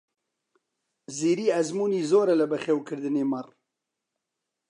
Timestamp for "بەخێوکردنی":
2.51-3.27